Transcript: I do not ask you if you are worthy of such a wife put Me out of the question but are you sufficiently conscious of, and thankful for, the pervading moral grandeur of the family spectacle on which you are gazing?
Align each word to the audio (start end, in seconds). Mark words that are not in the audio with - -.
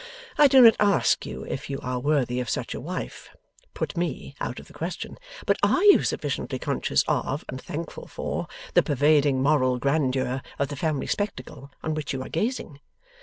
I 0.35 0.47
do 0.47 0.61
not 0.63 0.75
ask 0.79 1.27
you 1.27 1.43
if 1.45 1.69
you 1.69 1.79
are 1.81 1.99
worthy 1.99 2.39
of 2.39 2.49
such 2.49 2.73
a 2.73 2.81
wife 2.81 3.35
put 3.75 3.95
Me 3.95 4.33
out 4.41 4.59
of 4.59 4.65
the 4.65 4.73
question 4.73 5.19
but 5.45 5.57
are 5.61 5.83
you 5.83 6.01
sufficiently 6.01 6.57
conscious 6.57 7.03
of, 7.07 7.45
and 7.47 7.61
thankful 7.61 8.07
for, 8.07 8.47
the 8.73 8.81
pervading 8.81 9.43
moral 9.43 9.77
grandeur 9.77 10.41
of 10.57 10.69
the 10.69 10.75
family 10.75 11.05
spectacle 11.05 11.69
on 11.83 11.93
which 11.93 12.13
you 12.13 12.23
are 12.23 12.29
gazing? 12.29 12.79